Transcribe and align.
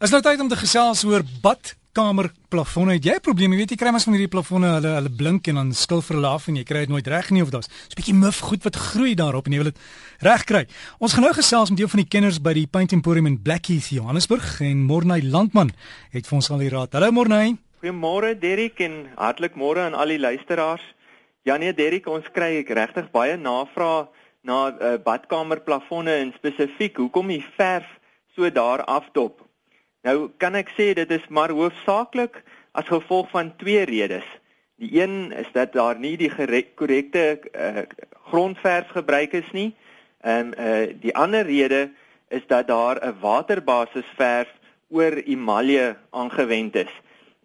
Is 0.00 0.08
nou 0.14 0.22
tyd 0.24 0.40
om 0.40 0.48
te 0.48 0.56
gesels 0.56 1.02
oor 1.04 1.20
badkamer 1.44 2.30
plafonne. 2.48 2.94
Het 2.96 3.04
jy 3.04 3.14
'n 3.16 3.20
probleem? 3.20 3.52
Jy 3.52 3.58
weet 3.58 3.70
jy 3.70 3.76
kry 3.76 3.90
mens 3.92 4.04
van 4.04 4.14
hierdie 4.14 4.32
plafonne, 4.32 4.68
hulle 4.80 4.92
hulle 4.96 5.10
blink 5.12 5.46
en 5.48 5.54
dan 5.54 5.72
skil 5.74 6.00
vir 6.00 6.16
hulle 6.16 6.26
af 6.26 6.48
en 6.48 6.56
jy 6.56 6.64
kry 6.64 6.78
dit 6.78 6.88
nooit 6.88 7.06
reg 7.06 7.30
nie 7.30 7.42
of 7.42 7.50
daar's 7.50 7.68
'n 7.68 7.96
bietjie 7.96 8.14
muf 8.14 8.40
goed 8.40 8.64
wat 8.64 8.76
groei 8.76 9.14
daarop 9.14 9.46
en 9.46 9.52
jy 9.52 9.58
wil 9.58 9.70
dit 9.72 9.78
reg 10.20 10.44
kry. 10.44 10.66
Ons 11.00 11.12
gaan 11.12 11.24
nou 11.24 11.34
gesels 11.34 11.68
met 11.70 11.80
een 11.80 11.88
van 11.88 12.00
die 12.00 12.08
kenners 12.08 12.40
by 12.40 12.52
die 12.54 12.66
Paint 12.66 12.92
Emporium 12.92 13.26
in 13.26 13.42
Blackheath, 13.42 13.90
Johannesburg 13.90 14.60
en 14.60 14.84
Morney 14.84 15.20
Landman 15.22 15.70
het 16.12 16.26
vir 16.26 16.34
ons 16.36 16.50
al 16.50 16.58
die 16.58 16.70
raad. 16.70 16.92
Hallo 16.92 17.10
Morney. 17.10 17.58
Goeiemôre 17.82 18.38
Derrick 18.38 18.80
en 18.80 19.06
hartlik 19.16 19.54
môre 19.54 19.80
aan 19.80 19.94
al 19.94 20.06
die 20.06 20.18
luisteraars. 20.18 20.94
Ja 21.44 21.58
nee 21.58 21.74
Derrick, 21.74 22.06
ons 22.06 22.24
kry 22.32 22.64
regtig 22.66 23.10
baie 23.10 23.36
navrae 23.36 24.08
na 24.42 24.72
uh, 24.80 24.96
badkamer 25.04 25.60
plafonne 25.60 26.10
en 26.10 26.32
spesifiek 26.32 26.96
hoekom 26.96 27.28
die 27.28 27.44
verf 27.56 28.00
so 28.34 28.50
daar 28.50 28.84
afdop. 28.84 29.49
Nou 30.02 30.30
kan 30.40 30.54
ek 30.56 30.72
sê 30.76 30.92
dit 30.96 31.10
is 31.10 31.26
maar 31.28 31.52
hoofsaaklik 31.52 32.40
as 32.72 32.88
gevolg 32.88 33.28
van 33.30 33.52
twee 33.60 33.84
redes. 33.84 34.24
Die 34.80 35.02
een 35.02 35.32
is 35.36 35.48
dat 35.52 35.72
daar 35.76 35.98
nie 36.00 36.16
die 36.16 36.30
korrekte 36.74 37.24
uh, 37.52 37.82
grondverf 38.30 38.88
gebruik 38.96 39.32
is 39.36 39.50
nie. 39.52 39.74
En 40.20 40.54
uh, 40.56 40.88
die 41.00 41.12
ander 41.16 41.44
rede 41.44 41.90
is 42.28 42.46
dat 42.46 42.68
daar 42.68 42.96
'n 43.04 43.20
waterbasisverf 43.20 44.48
oor 44.88 45.12
emalje 45.12 45.96
aangewend 46.10 46.74
is. 46.76 46.92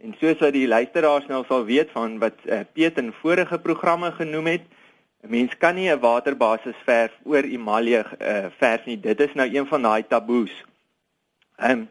En 0.01 0.15
soos 0.19 0.39
wat 0.39 0.53
die 0.53 0.67
luisteraars 0.67 1.25
nou 1.27 1.43
sal 1.47 1.65
weet 1.65 1.91
van 1.91 2.19
wat 2.19 2.39
uh, 2.45 2.59
Piet 2.73 2.97
in 2.97 3.13
vorige 3.21 3.59
programme 3.59 4.11
genoem 4.11 4.45
het, 4.45 4.61
'n 5.23 5.29
mens 5.29 5.57
kan 5.57 5.75
nie 5.75 5.91
'n 5.91 5.99
waterbasisverf 5.99 7.11
oor 7.23 7.43
emalje 7.43 8.05
uh, 8.21 8.45
verf 8.57 8.85
nie. 8.85 8.99
Dit 8.99 9.19
is 9.19 9.33
nou 9.33 9.55
een 9.55 9.67
van 9.67 9.81
daai 9.81 10.07
taboes. 10.07 10.63
Ehm 11.55 11.71
um, 11.71 11.89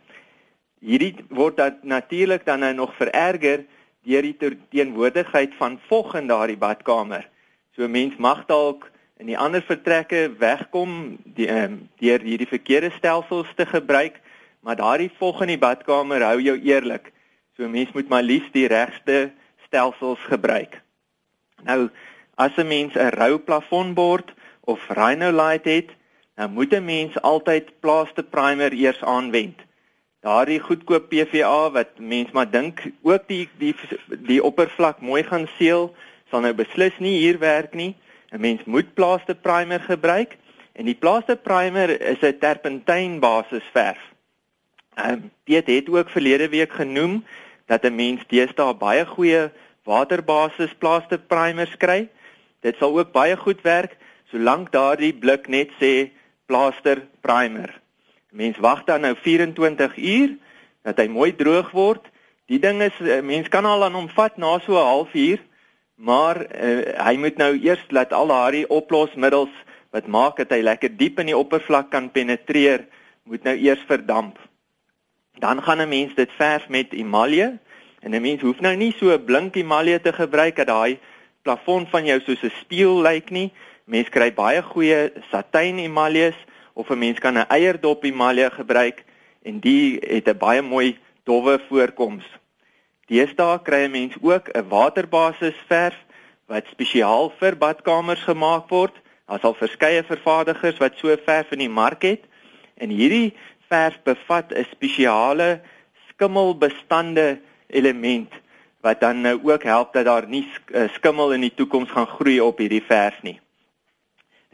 Hierdie 0.84 1.14
word 1.32 1.56
dan 1.56 1.78
natuurlik 1.82 2.44
dan 2.44 2.60
nou 2.60 2.74
nog 2.76 2.92
vererger 2.98 3.64
deur 4.04 4.26
die 4.26 4.36
teenwoordigheid 4.68 5.54
van 5.56 5.78
vog 5.88 6.12
in 6.18 6.28
daardie 6.28 6.60
badkamer. 6.60 7.24
So 7.72 7.88
mens 7.88 8.18
mag 8.20 8.42
dalk 8.50 8.90
in 9.16 9.30
die 9.30 9.38
ander 9.38 9.64
vertrekke 9.64 10.26
wegkom 10.36 11.16
die, 11.24 11.48
um, 11.48 11.88
deur 12.02 12.20
hierdie 12.20 12.50
verkeerde 12.50 12.92
stelsels 12.98 13.48
te 13.56 13.64
gebruik, 13.66 14.20
maar 14.60 14.76
daardie 14.76 15.08
vog 15.16 15.40
in 15.46 15.54
die 15.54 15.62
badkamer 15.62 16.26
hou 16.28 16.36
jou 16.44 16.58
eerlik. 16.60 17.12
So 17.56 17.68
mens 17.68 17.96
moet 17.96 18.12
maar 18.12 18.26
liefs 18.26 18.52
die 18.52 18.68
regste 18.68 19.30
stelsels 19.64 20.20
gebruik. 20.28 20.82
Nou 21.64 21.88
as 22.36 22.58
'n 22.58 22.68
mens 22.68 22.92
'n 22.94 23.16
rou 23.16 23.38
plafonbord 23.38 24.34
of 24.60 24.88
Rhinolite 24.88 25.70
het, 25.70 25.90
dan 26.36 26.52
moet 26.52 26.74
'n 26.74 26.84
mens 26.84 27.20
altyd 27.22 27.80
plaaste 27.80 28.22
primer 28.22 28.72
eers 28.72 29.00
aanwend 29.02 29.63
daardie 30.24 30.60
goedkoop 30.60 31.10
PVA 31.12 31.70
wat 31.74 31.98
mens 31.98 32.30
maar 32.32 32.48
dink 32.50 32.80
ook 33.02 33.26
die 33.28 33.48
die 33.60 33.74
die 34.28 34.40
oppervlak 34.42 35.02
mooi 35.04 35.22
gaan 35.22 35.44
seël 35.58 35.90
sal 36.32 36.40
nou 36.40 36.54
beslis 36.56 36.96
nie 36.98 37.18
hier 37.20 37.38
werk 37.38 37.74
nie. 37.74 37.94
'n 38.32 38.40
Mens 38.40 38.64
moet 38.64 38.94
plaaste 38.94 39.34
primer 39.34 39.80
gebruik 39.80 40.38
en 40.72 40.88
die 40.88 40.96
plaaste 40.96 41.36
primer 41.36 42.00
is 42.00 42.22
'n 42.22 42.38
terpentyn 42.40 43.20
basis 43.20 43.66
verf. 43.72 44.00
Ehm 44.96 45.12
um, 45.12 45.30
dit 45.44 45.66
het 45.66 45.88
ook 45.88 46.10
verlede 46.10 46.48
week 46.48 46.72
genoem 46.72 47.24
dat 47.66 47.84
'n 47.84 47.94
mens 47.94 48.24
deesdae 48.26 48.74
baie 48.74 49.06
goeie 49.06 49.50
waterbasis 49.84 50.74
plaaste 50.78 51.18
primers 51.18 51.76
kry. 51.76 52.08
Dit 52.60 52.76
sal 52.76 52.98
ook 52.98 53.12
baie 53.12 53.36
goed 53.36 53.60
werk 53.62 53.96
solank 54.30 54.72
daardie 54.72 55.14
blik 55.14 55.48
net 55.48 55.70
sê 55.80 56.10
plaaster 56.46 57.06
primer. 57.20 57.83
Mens 58.34 58.58
wag 58.58 58.82
dan 58.84 59.00
nou 59.06 59.14
24 59.22 59.96
uur 59.96 60.32
dat 60.82 60.98
hy 60.98 61.06
mooi 61.06 61.30
droog 61.38 61.70
word. 61.70 62.02
Die 62.50 62.58
ding 62.58 62.82
is 62.82 62.96
eh, 62.98 63.20
mens 63.22 63.46
kan 63.48 63.64
al 63.64 63.84
aan 63.86 63.94
hom 63.94 64.08
vat 64.10 64.34
na 64.42 64.56
so 64.58 64.74
'n 64.74 64.88
halfuur, 64.90 65.38
maar 65.94 66.40
uh, 66.42 66.98
hy 67.06 67.14
moet 67.16 67.36
nou 67.38 67.52
eers 67.54 67.84
laat 67.94 68.12
al 68.12 68.26
daai 68.26 68.64
oplosmiddels 68.66 69.54
wat 69.94 70.10
maak 70.10 70.36
dat 70.42 70.50
hy 70.50 70.58
lekker 70.66 70.90
diep 70.98 71.22
in 71.22 71.30
die 71.30 71.36
oppervlak 71.38 71.92
kan 71.94 72.10
penetreer, 72.10 72.82
moet 73.22 73.44
nou 73.46 73.54
eers 73.54 73.84
verdamp. 73.86 74.34
Dan 75.38 75.62
gaan 75.62 75.80
'n 75.80 75.88
mens 75.88 76.14
dit 76.14 76.30
verf 76.36 76.68
met 76.68 76.92
emalje 76.92 77.58
en 78.02 78.14
'n 78.14 78.22
mens 78.22 78.42
hoef 78.42 78.60
nou 78.60 78.74
nie 78.76 78.92
so 78.98 79.14
'n 79.14 79.24
blink 79.24 79.54
emalje 79.54 80.00
te 80.00 80.12
gebruik 80.12 80.56
dat 80.56 80.66
daai 80.66 80.98
plafon 81.42 81.86
van 81.86 82.04
jou 82.04 82.20
soos 82.20 82.42
'n 82.42 82.58
spieël 82.60 83.02
lyk 83.02 83.30
nie. 83.30 83.52
Mens 83.86 84.08
kry 84.08 84.34
baie 84.34 84.62
goeie 84.62 85.12
satijn 85.30 85.78
emaljes 85.78 86.34
of 86.74 86.90
'n 86.90 86.98
mens 86.98 87.18
kan 87.18 87.38
'n 87.38 87.48
eierdop 87.48 88.04
emalje 88.04 88.50
gebruik 88.50 89.04
en 89.42 89.58
die 89.60 89.98
het 90.00 90.28
'n 90.28 90.38
baie 90.38 90.62
mooi 90.62 90.98
dowwe 91.24 91.60
voorkoms. 91.68 92.24
Deesdae 93.06 93.62
kry 93.62 93.84
'n 93.84 93.90
mens 93.90 94.14
ook 94.20 94.48
'n 94.48 94.68
waterbasis 94.68 95.56
verf 95.68 95.96
wat 96.46 96.66
spesiaal 96.66 97.32
vir 97.38 97.56
badkamers 97.56 98.22
gemaak 98.22 98.68
word. 98.68 98.94
Daar's 99.26 99.42
al 99.42 99.54
verskeie 99.54 100.02
vervaardigers 100.02 100.78
wat 100.78 100.96
so 100.96 101.16
verf 101.24 101.50
in 101.50 101.58
die 101.58 101.68
mark 101.68 102.02
het 102.02 102.22
en 102.74 102.88
hierdie 102.88 103.32
verf 103.68 104.02
bevat 104.02 104.52
'n 104.52 104.66
spesiale 104.70 105.60
skimmelbestande 106.08 107.40
element 107.66 108.32
wat 108.80 109.00
dan 109.00 109.20
nou 109.20 109.40
ook 109.42 109.62
help 109.62 109.92
dat 109.92 110.04
daar 110.04 110.28
nie 110.28 110.48
eh, 110.72 110.88
skimmel 110.88 111.32
in 111.32 111.40
die 111.40 111.54
toekoms 111.54 111.90
gaan 111.90 112.06
groei 112.06 112.40
op 112.40 112.58
hierdie 112.58 112.84
verf 112.84 113.22
nie. 113.22 113.40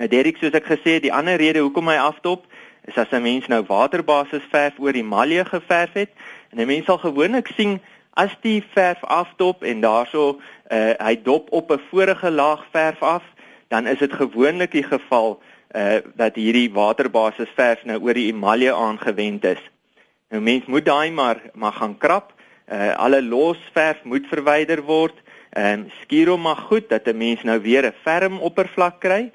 Nou 0.01 0.09
Derek, 0.09 0.39
soos 0.41 0.55
ek 0.57 0.65
gesê 0.65 0.95
het, 0.97 1.03
die 1.05 1.13
ander 1.13 1.37
rede 1.37 1.61
hoekom 1.61 1.91
hy 1.91 1.99
aftop 2.01 2.47
is 2.89 2.97
as 2.97 3.11
'n 3.13 3.21
mens 3.21 3.47
nou 3.53 3.61
waterbasis 3.69 4.47
verf 4.49 4.79
oor 4.81 4.97
die 4.97 5.05
malje 5.05 5.45
geverf 5.45 5.93
het 5.93 6.09
en 6.51 6.61
'n 6.61 6.67
mens 6.67 6.87
sal 6.87 6.97
gewoonlik 6.99 7.51
sien 7.57 7.81
as 8.17 8.33
die 8.41 8.65
verf 8.73 9.05
aftop 9.05 9.63
en 9.63 9.81
daarso 9.81 10.41
uh, 10.73 10.95
hy 10.97 11.21
dop 11.23 11.53
op 11.53 11.71
'n 11.71 11.83
vorige 11.91 12.31
laag 12.31 12.65
verf 12.73 13.03
af, 13.03 13.23
dan 13.69 13.87
is 13.87 13.99
dit 13.99 14.13
gewoonlik 14.13 14.73
die 14.73 14.83
geval 14.83 15.43
uh, 15.77 16.01
dat 16.17 16.35
hierdie 16.35 16.73
waterbasis 16.73 17.53
verf 17.55 17.85
nou 17.85 18.01
oor 18.01 18.15
die 18.15 18.33
emalje 18.33 18.73
aangewend 18.73 19.45
is. 19.45 19.61
Nou 20.31 20.43
mens 20.43 20.65
moet 20.65 20.85
daai 20.85 21.11
maar 21.11 21.41
maar 21.55 21.73
gaan 21.73 21.99
krap. 21.99 22.33
Uh, 22.73 22.97
alle 22.97 23.23
los 23.23 23.59
verf 23.73 24.05
moet 24.05 24.27
verwyder 24.27 24.83
word. 24.83 25.15
Ehm 25.51 25.81
um, 25.81 25.91
skuur 26.03 26.29
hom 26.29 26.41
maar 26.41 26.63
goed 26.71 26.89
dat 26.89 27.07
'n 27.07 27.17
mens 27.17 27.43
nou 27.43 27.61
weer 27.61 27.85
'n 27.85 27.95
ferm 28.03 28.39
oppervlak 28.39 29.01
kry. 29.01 29.31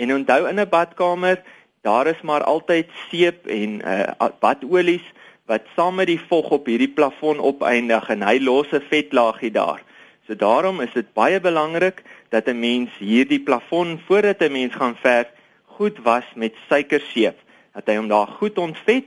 En 0.00 0.14
onthou 0.14 0.48
in 0.48 0.60
'n 0.60 0.68
badkamer, 0.68 1.42
daar 1.80 2.06
is 2.06 2.20
maar 2.20 2.44
altyd 2.44 2.88
seep 3.08 3.46
en 3.46 3.70
uh 3.84 4.28
badolies 4.40 5.06
wat 5.44 5.62
saam 5.76 5.94
met 5.94 6.06
die 6.06 6.20
vog 6.28 6.50
op 6.50 6.66
hierdie 6.66 6.94
plafon 6.98 7.40
opeindig 7.40 8.08
en 8.08 8.22
hy 8.22 8.38
los 8.38 8.72
'n 8.72 8.86
vetlaagie 8.92 9.50
daar. 9.50 9.82
So 10.26 10.36
daarom 10.36 10.80
is 10.80 10.92
dit 10.92 11.12
baie 11.12 11.40
belangrik 11.40 12.02
dat 12.28 12.46
'n 12.48 12.58
mens 12.58 12.90
hierdie 12.98 13.40
plafon 13.40 14.00
voordat 14.06 14.40
'n 14.40 14.52
mens 14.52 14.74
gaan 14.74 14.96
verf 14.96 15.28
goed 15.64 15.98
was 15.98 16.24
met 16.34 16.54
suikerseep. 16.68 17.36
Dat 17.74 17.86
hy 17.86 17.96
hom 17.96 18.08
daar 18.08 18.26
goed 18.26 18.58
ontvet, 18.58 19.04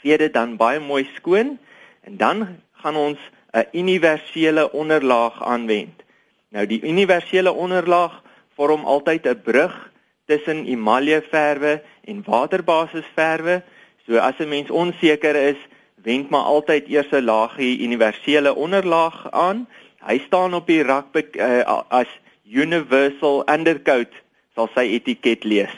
vee 0.00 0.18
dit 0.18 0.32
dan 0.32 0.56
baie 0.56 0.80
mooi 0.80 1.08
skoon 1.14 1.58
en 2.00 2.16
dan 2.16 2.46
gaan 2.72 2.96
ons 2.96 3.18
'n 3.52 3.66
universele 3.72 4.72
onderlaag 4.72 5.44
aanwend. 5.44 6.02
Nou 6.48 6.66
die 6.66 6.82
universele 6.82 7.52
onderlaag 7.52 8.23
vorm 8.56 8.84
altyd 8.84 9.26
'n 9.26 9.40
brug 9.42 9.92
tussen 10.26 10.64
emaljeverwe 10.66 11.82
en 12.04 12.22
waterbasisverwe. 12.26 13.62
So 14.06 14.16
as 14.16 14.38
'n 14.38 14.48
mens 14.48 14.70
onseker 14.70 15.36
is, 15.36 15.60
wend 16.02 16.30
maar 16.30 16.46
altyd 16.54 16.88
eers 16.88 17.10
'n 17.10 17.24
laagie 17.24 17.80
universele 17.80 18.54
onderlaag 18.54 19.30
aan. 19.30 19.68
Hy 20.04 20.18
staan 20.26 20.54
op 20.54 20.66
die 20.66 20.82
rak 20.82 21.06
uh, 21.16 21.82
as 21.88 22.08
universal 22.44 23.42
undercoat 23.48 24.12
sal 24.54 24.68
sy 24.74 24.80
etiket 24.80 25.44
lees. 25.44 25.72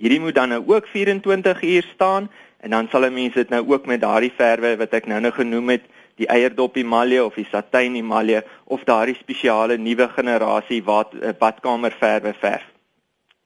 Hierdie 0.00 0.20
moet 0.20 0.34
dan 0.34 0.48
nou 0.48 0.62
ook 0.66 0.86
24 0.86 1.62
uur 1.62 1.84
staan 1.94 2.30
en 2.60 2.70
dan 2.70 2.88
sal 2.90 3.04
'n 3.04 3.12
mens 3.12 3.34
dit 3.34 3.48
nou 3.48 3.68
ook 3.68 3.86
met 3.86 4.00
daardie 4.00 4.32
verwe 4.36 4.76
wat 4.76 4.92
ek 4.92 5.06
nou 5.06 5.20
nou 5.20 5.32
genoem 5.32 5.68
het 5.68 5.84
die 6.20 6.28
eierdop 6.28 6.76
emalje 6.76 7.24
of 7.24 7.38
die 7.38 7.46
satijn 7.48 7.96
emalje 7.96 8.42
of 8.64 8.84
daardie 8.88 9.16
spesiale 9.18 9.78
nuwe 9.80 10.08
generasie 10.16 10.82
wat 10.84 11.14
eh, 11.16 11.32
badkamerverwe 11.38 12.34
verf. 12.40 12.66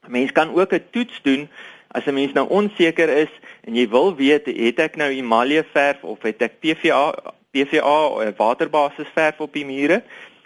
'n 0.05 0.13
Mens 0.13 0.33
kan 0.33 0.55
ook 0.55 0.73
'n 0.73 0.85
toets 0.91 1.23
doen 1.23 1.49
as 1.89 2.07
'n 2.07 2.15
mens 2.15 2.33
nou 2.33 2.47
onseker 2.49 3.09
is 3.09 3.33
en 3.65 3.75
jy 3.75 3.89
wil 3.89 4.15
weet 4.17 4.47
het 4.47 4.79
ek 4.79 4.97
nou 4.97 5.11
emalje 5.11 5.65
verf 5.73 6.05
of 6.05 6.23
het 6.23 6.43
ek 6.43 6.61
PVA 6.61 7.15
PVA 7.51 7.99
eh, 8.21 8.33
waterbasis 8.37 9.09
verf 9.15 9.41
op 9.41 9.53
die 9.53 9.67
mure 9.67 10.03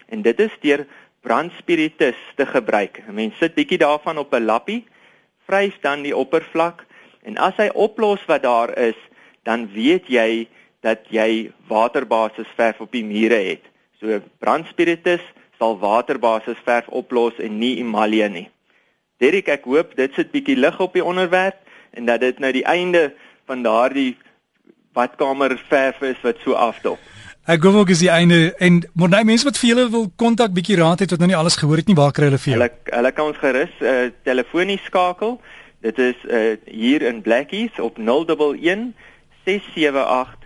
en 0.07 0.21
dit 0.21 0.39
is 0.39 0.53
deur 0.61 0.85
brandspiritus 1.21 2.17
te 2.35 2.45
gebruik. 2.45 3.01
'n 3.07 3.13
Mens 3.13 3.37
sit 3.37 3.53
bietjie 3.53 3.77
daarvan 3.77 4.17
op 4.17 4.33
'n 4.33 4.45
lappie, 4.45 4.85
vryf 5.47 5.79
dan 5.81 6.01
die 6.01 6.15
oppervlak 6.15 6.85
en 7.23 7.37
as 7.37 7.57
hy 7.57 7.69
oplos 7.73 8.25
wat 8.25 8.43
daar 8.43 8.77
is, 8.77 8.97
dan 9.43 9.69
weet 9.73 10.07
jy 10.07 10.47
dat 10.85 11.09
jy 11.11 11.51
waterbasis 11.67 12.47
verf 12.55 12.79
op 12.79 12.91
die 12.91 13.03
mure 13.05 13.39
het. 13.49 13.65
So 13.99 14.21
brandspiritus 14.39 15.23
sal 15.59 15.75
waterbasis 15.79 16.59
verf 16.63 16.87
oplos 16.87 17.39
en 17.43 17.59
nie 17.59 17.77
emalje 17.81 18.29
nie. 18.31 18.47
Derek, 19.19 19.49
ek 19.51 19.67
hoop 19.67 19.95
dit 19.99 20.13
sit 20.15 20.31
bietjie 20.31 20.55
lig 20.55 20.79
op 20.79 20.95
die 20.95 21.03
onderwerp 21.03 21.59
en 21.91 22.07
dat 22.07 22.23
dit 22.23 22.39
nou 22.39 22.51
die 22.55 22.63
einde 22.63 23.09
van 23.49 23.65
daardie 23.65 24.13
badkamer 24.95 25.57
verf 25.67 25.99
is 26.07 26.21
wat 26.23 26.39
so 26.45 26.55
afdop. 26.55 27.01
Ek 27.49 27.63
gou 27.63 27.73
ook 27.81 27.89
is 27.89 28.03
die 28.03 28.11
einde 28.13 28.53
en 28.61 28.83
maar 28.93 29.11
daai 29.11 29.25
mense 29.27 29.47
wat 29.47 29.57
vir 29.57 29.71
julle 29.71 29.87
wil 29.91 30.07
kontak 30.21 30.53
bietjie 30.55 30.77
raad 30.79 31.03
het 31.03 31.11
wat 31.11 31.19
nou 31.23 31.31
nie 31.31 31.39
alles 31.39 31.57
gehoor 31.59 31.81
het 31.81 31.87
nie, 31.89 31.97
waar 31.97 32.13
kry 32.15 32.29
hulle 32.29 32.39
vir 32.39 32.53
jou? 32.53 32.59
Hulle 32.59 32.95
hulle 32.95 33.11
kan 33.17 33.31
ons 33.31 33.41
gerus 33.41 33.79
uh, 33.81 34.11
telefonies 34.23 34.85
skakel. 34.87 35.39
Dit 35.83 35.99
is 36.03 36.19
uh, 36.27 36.55
hier 36.67 37.03
in 37.07 37.23
Blackies 37.25 37.79
op 37.83 37.97
011 37.99 38.93
678 39.47 40.38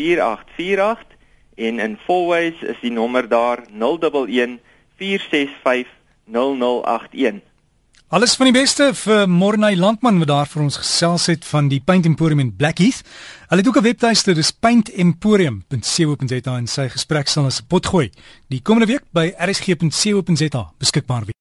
4848 0.00 1.16
en 1.54 1.78
in 1.78 1.98
Fourways 2.06 2.62
is 2.62 2.80
die 2.80 2.92
nommer 2.92 3.28
daar 3.28 3.62
011 3.78 4.58
465 4.96 5.86
0081. 6.30 7.50
Alles 8.10 8.32
van 8.34 8.48
die 8.48 8.54
beste 8.56 8.88
vir 8.98 9.28
Morney 9.30 9.76
Landman 9.78 10.16
wat 10.18 10.28
daar 10.28 10.48
vir 10.50 10.64
ons 10.64 10.80
gesels 10.82 11.28
het 11.30 11.44
van 11.46 11.68
die 11.70 11.78
Paint 11.78 12.08
Emporium 12.10 12.42
in 12.42 12.50
Blackheath. 12.58 13.04
Hulle 13.46 13.62
het 13.62 13.68
ook 13.68 13.78
'n 13.78 13.86
webtuiste, 13.86 14.34
dis 14.34 14.50
paintemporium.co.za 14.50 16.56
en 16.56 16.66
sy 16.66 16.88
gesprek 16.88 17.28
sal 17.28 17.46
'n 17.46 17.66
pot 17.68 17.86
gooi. 17.86 18.10
Die 18.48 18.62
komende 18.62 18.92
week 18.92 19.04
by 19.12 19.32
rsg.co.za 19.38 20.72
beskikbaar 20.78 21.20
wees. 21.20 21.38